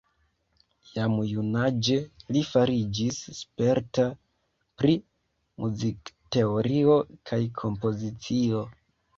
Jam 0.93 1.17
junaĝe 1.31 1.97
li 2.37 2.41
fariĝis 2.53 3.19
sperta 3.41 4.07
pri 4.83 4.97
muzikteorio 5.65 6.97
kaj 7.33 7.41
kompozicio. 7.65 8.65